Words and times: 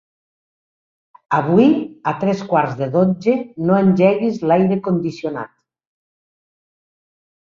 Avui 1.39 1.67
a 2.11 2.15
tres 2.23 2.41
quarts 2.53 2.73
de 2.81 2.87
dotze 2.97 3.35
no 3.67 3.77
engeguis 3.83 4.41
l'aire 4.49 4.79
condicionat. 4.89 5.53